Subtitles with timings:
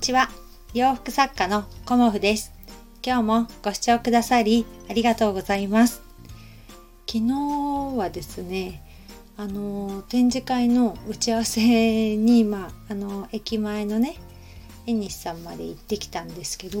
[0.00, 0.30] ちは。
[0.72, 2.52] 洋服作家のコモフです。
[3.04, 6.00] 今日もご視聴くださりありがとうございます。
[7.06, 8.82] 昨日はですね
[9.36, 14.16] あの展示会の打ち合わせにまああの駅前のね
[14.86, 16.78] 縁西さんまで行ってきたんですけど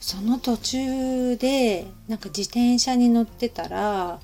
[0.00, 4.18] その途中でなんか自転車に乗ってたら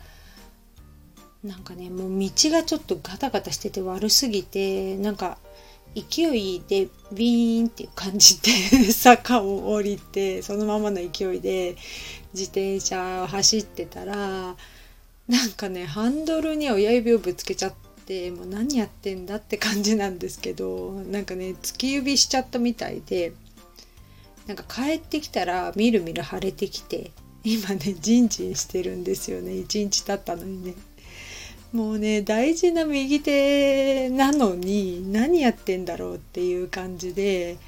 [1.45, 5.37] なんかねもう道がちょっとガタガタしてて悪すぎてなんか
[6.03, 8.51] 勢いでビーンっていう感じで
[8.93, 11.77] 坂を降りてそのままの勢いで
[12.35, 14.57] 自転車を走ってたら
[15.29, 17.75] なんかねハンドルに親指をぶつけちゃっ
[18.07, 23.33] てもう何やってんだって感じなんですけどなんかね突き指しちゃったみたいで
[24.47, 27.11] なんか帰ってきたらみるみる腫れてきて
[27.45, 30.75] 今ねジンジンしてるんですよね1日経ったのにね。
[31.73, 37.59] もうね大事な右手なのに何やってんだろうっていう感じで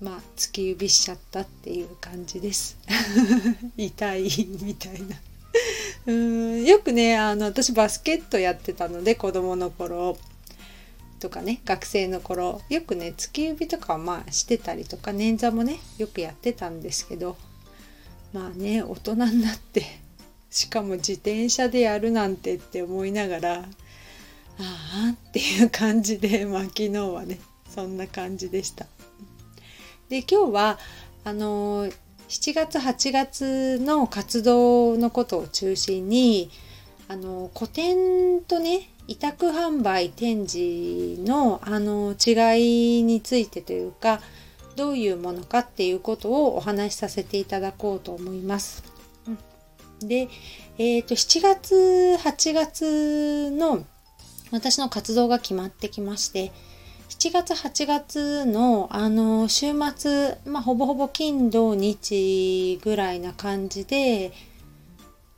[0.00, 2.78] まあ突き指しちゃったっていう感じです。
[3.76, 5.16] 痛いみたいな。
[6.06, 10.16] うんよくねあの私バスケットやってたので子供の頃
[11.18, 17.36] とかね学生の頃よくね突き指とかまあしてたりとか捻挫もねよくやってたんですけど
[18.32, 19.84] まあね大人になって
[20.50, 23.64] しかも自転車でやるなんてって思いながらあ
[24.58, 28.86] あっていう感じでまあ昨日はねそんな感じでした。
[30.08, 30.78] で今日は
[31.24, 31.86] あの
[32.28, 36.50] 7月8月の活動のことを中心に
[37.08, 44.20] あの古典とね委託販売展示のあの違いについてというか
[44.76, 48.89] どういうものかっていうことをお話しさせていただこうと思います。
[50.00, 50.28] で、
[50.78, 53.84] えー、と7月8月の
[54.50, 56.52] 私の活動が決まってきまして
[57.10, 64.32] 7月8月のあの週末、まあ、ほぼほぼ金土日ぐらいな感じで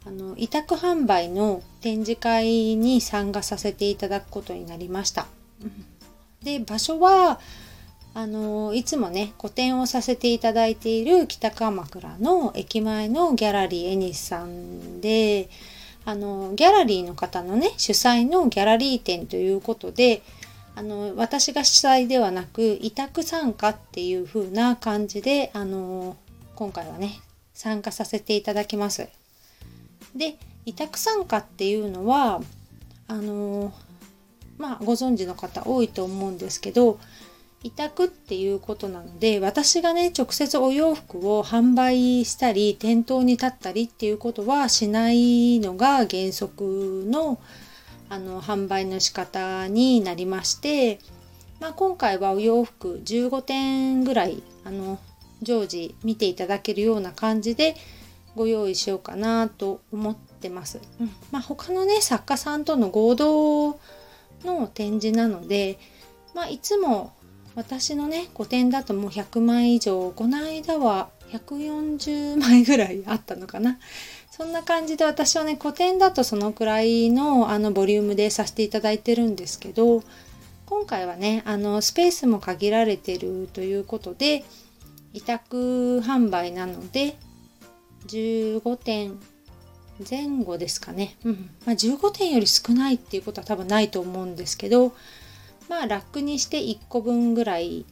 [0.06, 5.26] あの委託販売の展示会に参加させていただくことになりました。
[6.42, 7.41] で場所は
[8.14, 15.48] あのいつもね個展をさせていただいている北鎌倉の駅前のギャラリーエニスさんで
[16.04, 20.22] あのギャラリーの方のね主催のギャラリー展ということで
[20.74, 26.16] あの私が主催ではなく委託参加っていう風な感じであの
[26.54, 27.20] 今回はね
[27.54, 29.08] 参加させていただきます。
[30.14, 30.36] で
[30.66, 32.40] 委託参加っていうのは
[33.08, 33.72] あの
[34.58, 36.98] まあご存知の方多いと思うんですけど
[37.64, 47.38] 委託っていうことなので私がね直接お洋服を販売したり店頭に立ったりっていうことはしないのが原則の
[48.08, 50.98] あの販売の仕方になりまして、
[51.60, 54.98] まあ、今回はお洋服15点ぐらいあの
[55.40, 57.74] 常時見ていただけるような感じで
[58.36, 60.78] ご用意しようかなと思ってます。
[61.00, 63.78] うんまあ、他のね作家さんとの合同
[64.44, 65.78] の展示なので、
[66.34, 67.14] まあ、いつも
[67.54, 73.78] 私のね個展だともう100枚以上この間は140枚ぐらいあったのかな。
[74.30, 80.02] そんな感じで私はね個展だとそのくらいのあのボリュームでさせていただいてるんですけど
[80.64, 84.42] 今回はねあのスペースも限られてるということで
[85.12, 87.16] 委託販売なので
[88.06, 89.18] 15点
[90.10, 91.50] 前後ですかね、うん。
[91.66, 94.94] まあ、15点より少ないっていうことは多分ないと思うんですけど
[95.68, 97.84] まあラックにして1個分ぐらい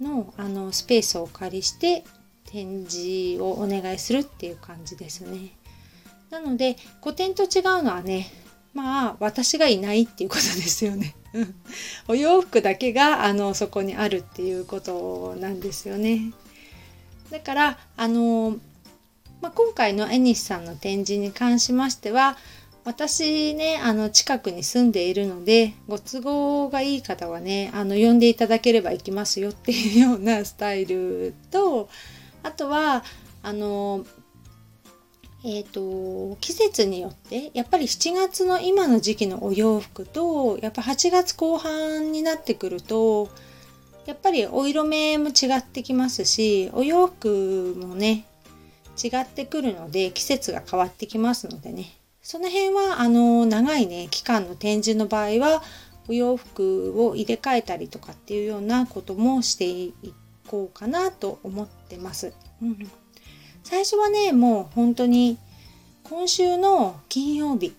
[0.00, 2.04] のあのスペースをお借りして
[2.46, 5.50] 展示をお願いするっていう感じですね。
[6.30, 8.30] なので古典と違うのはね
[8.74, 11.14] まあ私がいないっていうことですよね。
[12.08, 16.32] お洋服だけがあのそこにあるっていうことなんですよね。
[17.30, 18.56] だからあの、
[19.40, 22.36] まあ、今回のエニスさんの展示に関しましては
[22.86, 31.88] 私ね、あの、近くに住んでいるので、ご都合がいい方はね、あの、呼んでいただければ行きますよっていうような スタイルと、
[32.44, 33.02] あとは、
[33.42, 34.06] あの、
[35.42, 43.28] えっ、ー、と、季節によって、やっぱり7月の今の時期のお洋服と、やっぱ8月後半になってくると、
[44.06, 48.26] やっぱりお色目も違ってきますし、お洋服もね、
[49.02, 51.92] 違ってくるので、季節が変わってきますのでね、
[52.28, 55.62] その辺はあの長いね期間の展示の場合は
[56.08, 59.94] お洋服を入れ替えたりとかっていうようなこともしてい
[60.48, 62.32] こうかなと思ってます。
[62.60, 62.90] うん、
[63.62, 65.38] 最初はねもう本当に
[66.02, 67.76] 今週の金曜日。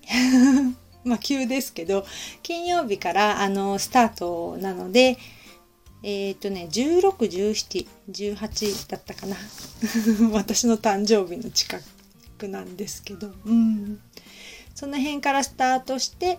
[1.03, 2.05] まあ急ですけど
[2.41, 5.17] 金曜日からあのスタートなので
[6.03, 9.35] えっ、ー、とね161718だったかな。
[10.31, 11.96] 私の誕生日の近く。
[12.48, 14.00] なんですけど、うん、
[14.75, 16.38] その辺からスタートして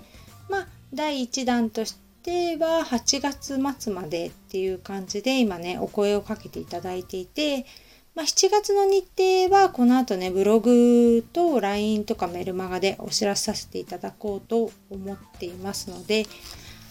[0.49, 7.67] まあ第1弾としては8月末までっていう感じで今ねお声をかけていただいていて、
[8.15, 9.05] まあ、7月の日
[9.49, 16.27] 程はこの後ねブログと LINE とかメルマガでお知らせさせていただこうと思っていますので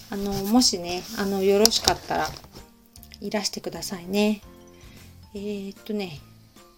[0.09, 2.27] あのもしねあのよろしかったら
[3.21, 4.41] いらしてくださいね。
[5.33, 6.19] えー、っとね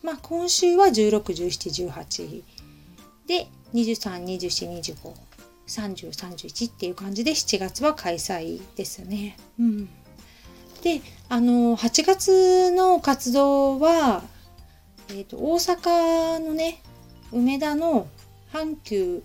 [0.03, 2.43] まあ今週は161718
[3.27, 5.29] で232425
[5.69, 9.37] 3031っていう感じで7月は開催ですね。
[9.59, 9.85] うん、
[10.81, 14.23] であの8月の活動は、
[15.09, 16.81] えーと、大阪のね
[17.31, 18.07] 梅田の
[18.51, 19.23] 阪急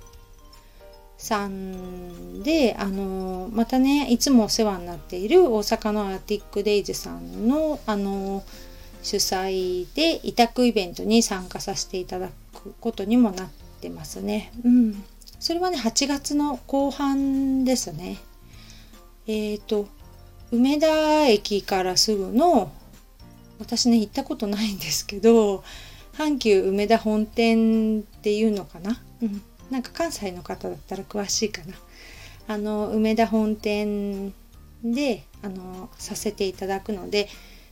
[1.17, 8.45] さんであのまたねいつもお世話になっている大阪のアーティックデイズさんのあの
[9.05, 13.49] 主催で委託イベントに参加させていただくことにもなっ
[13.81, 14.51] てますね。
[14.65, 15.05] うん。
[15.39, 18.17] それはね8月の後半ですね。
[19.27, 19.87] えっ、ー、と
[20.51, 22.73] 梅田駅からすぐの
[23.59, 25.63] 私ね行ったことないんですけど
[26.17, 31.75] 阪急梅田本店っていうのかな、うん、なんか関西の方だったら詳しいかな。
[32.47, 34.33] あの梅田本店
[34.83, 37.29] であのさせていただくので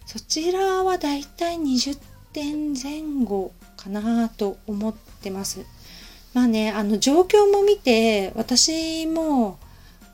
[0.07, 1.99] そちらはだいたい20
[2.33, 5.65] 点前後かなと思ってます。
[6.35, 9.59] まあねあの状況も見て私も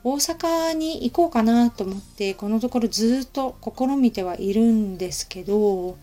[0.03, 5.97] 大阪に行こうかなと思ってこのところずっと試みてはいるんですけど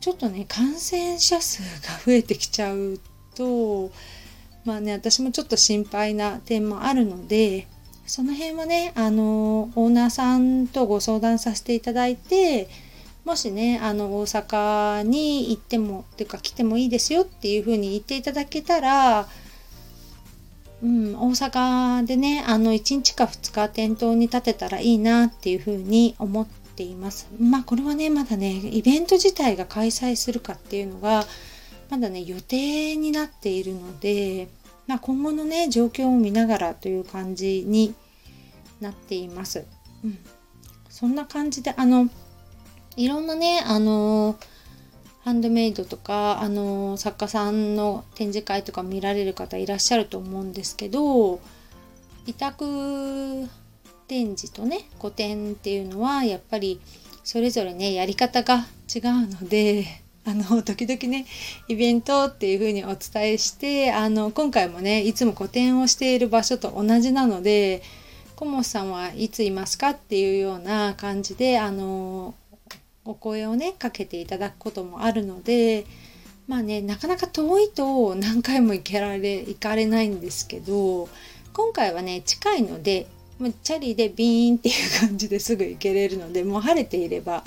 [0.00, 3.00] ちょっとね感染者数が増えてきちゃう
[3.34, 3.90] と
[4.64, 7.66] まあね私もちょっと心配な点もあるので
[8.06, 12.68] その辺はねあのオーナーさんとご相談させていただいて
[13.26, 19.26] もしねあの大阪に行ってもっていうか来てもいいですよっていうふうに言っていただけたら、
[20.80, 27.26] うん、大阪でねあの1日か2日店頭に立てたらいいなっていうふうに思っています。
[27.40, 31.24] まあこれはねまだねイベント自体が開催するかっていうのが
[31.90, 34.46] まだね予定になっているので、
[34.86, 37.92] まあ、今後のね状況を見ながらという感じに
[38.80, 39.66] なっています。
[40.04, 40.16] うん、
[40.88, 42.08] そんな感じであの
[42.96, 44.36] いろんなねあの
[45.24, 51.40] ハンドメイドとかあの作家さんの展示会とか見られる方いらっしゃると思うんですけど
[52.26, 52.64] 委託
[54.08, 56.80] 展示とね個展っていうのはやっぱり
[57.24, 59.02] それぞれねやり方が違う
[59.40, 59.84] ので
[60.24, 61.26] あの時々ね
[61.68, 67.82] イベントっていう風にお伝えしてあの今回もねいつも個展をしている場所と同じなので
[68.36, 72.34] コモさんはいついますかっていうような感じであの
[73.06, 75.86] お声をねかけていただくこともあるので
[76.48, 81.08] まあねなかなか遠いと何回も行けられ行かれないんですけど
[81.52, 83.06] 今回はね近いので
[83.62, 87.44] チャリでビーンっていう感じですぐ行けれるのでもう晴れていれば、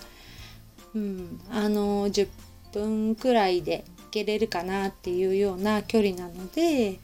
[0.94, 2.28] うん、あの10
[2.74, 7.00] 分くらいで行けれるかなっていうような距離なので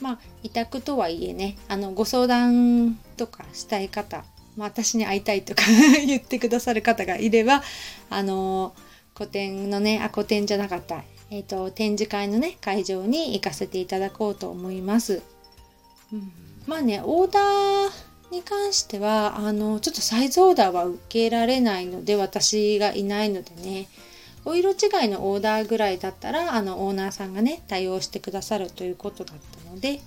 [0.00, 4.24] まあ委託とはいえねあのご相談とかしたい方
[4.58, 5.62] まあ、私に会いたいとか
[6.04, 7.62] 言ってくださる方がいれば
[8.10, 8.74] あの
[9.16, 15.22] 古典のねあ古典じゃなかった、えーと、展示会のね会場に行かせていただこうと思います。
[16.12, 16.32] うん、
[16.66, 17.90] まあねオーダー
[18.32, 23.88] に関してはあのちょっとサイズオーダーは受けられないので私がいないのでね
[24.44, 30.00] お色違いのオーダーぐらいだったらあのオーナーさんがね対応してくださるということだったので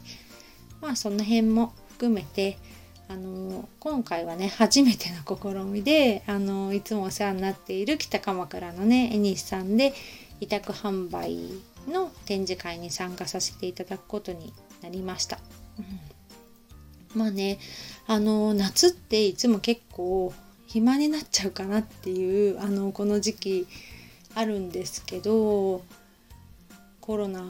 [0.81, 2.57] まあその辺も含めて
[3.11, 9.93] あの今回はね初めての試みであのいつもお世話になっている北鎌倉のねエニスさんで
[10.39, 11.37] 委託販売
[11.89, 15.39] の展示会に参加させていただくことになりました。
[15.77, 17.59] うん、まあね
[18.07, 20.33] あの夏っていつも結構
[20.67, 23.67] 暇になっちゃうかなっていうあのこの時期
[24.35, 25.83] あるんですけど
[27.01, 27.41] コロナ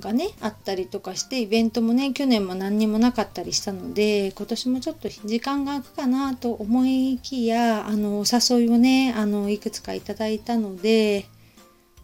[0.00, 11.26] がねあったりとかしてイベントもね去年も何にもなかったりしたので今年もちょっと時間が空くかなと思いきやあのお誘いをねあのいくつかいただいたので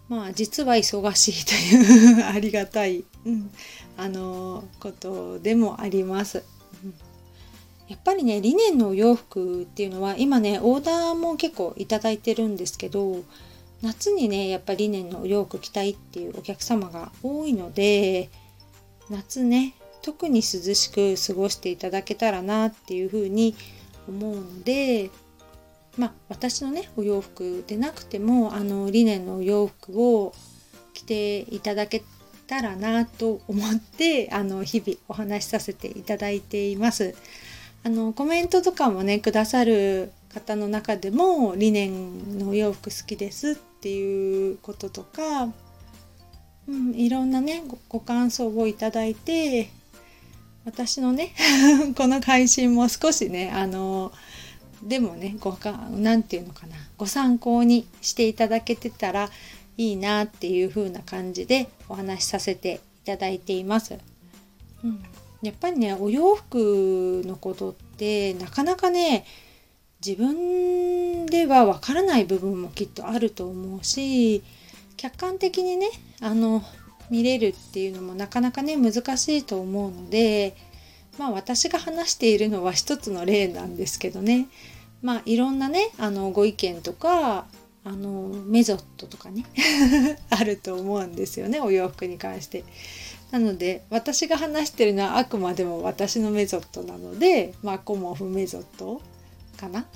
[0.09, 3.51] まあ実は忙しいというありがたい、うん、
[3.97, 6.43] あのことでもあります。
[6.83, 6.95] うん
[7.87, 13.23] やっぱりねリネンのお洋服っていうのは今ねオーダーも結構いただいてるんですけど
[13.85, 18.31] 夏にねやっぱりリネンのお洋服着たいっていうお客様が多いので
[19.11, 20.43] 夏ね特に涼
[20.75, 23.55] しく過ごしていただけたらなっていうふうに
[24.09, 25.11] 思うので
[25.99, 30.33] まあ私のねお洋服でなくてもあのリネンのお洋服を
[30.95, 32.03] 着ていただけ
[32.47, 37.15] たらなと思ってあの日々お話しさせていただいています。
[37.83, 45.53] あのコメントとかもねくださる方の中でもリネンのお洋服好きですっていうこととか、
[46.67, 49.69] うん、いろんなねご感想をいただいて
[50.65, 51.35] 私のね
[51.95, 54.11] この配信も少しねあの
[54.83, 59.29] でもねごかなんていうのかなご参考にしていただけてたら
[59.77, 63.99] いいなっていう風な感じでお話しさせていただいています。
[64.83, 65.05] うん、
[65.43, 69.27] やっぱりねお洋服のことってなかなかね
[70.05, 74.43] 自分ではわからない部分もきっとあると思うし
[74.97, 75.89] 客観的にね
[76.21, 76.63] あの
[77.11, 80.57] 見れるっていうのもなかなかね難しいと思うので
[81.19, 84.47] まあ私が話しているのは一つの例なんですけどね
[85.03, 87.47] まあいろんなねあのご意見とか
[87.87, 89.45] あのメゾットとかね
[90.31, 92.65] あると思うんですよねお洋服に関して。
[93.31, 99.03] なので私が話してるのはあくまでも私のメソッドなのでまあコモフメソッド
[99.65, 99.87] かな？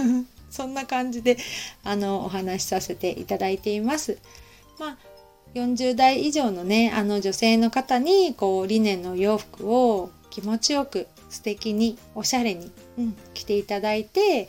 [0.50, 1.36] そんな感じで
[1.84, 4.18] あのお話しさせていただいています。
[4.78, 4.98] まあ
[5.54, 14.48] 40代以上のねあの女性の方にこうリネンの洋服を気持ちよく素敵におしゃれに、うん、着ていただいて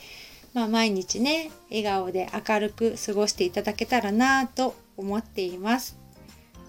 [0.53, 5.98] まあ、毎日ね笑顔で明るく過ごしていただけたらなと思っています。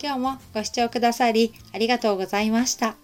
[0.03, 2.95] 今日もご視聴くださりありがとうございました。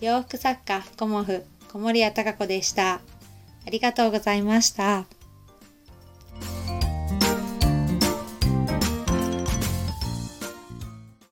[0.00, 3.11] 洋服作家コモフ小森屋隆子でした。
[3.66, 5.21] ありがとうございました。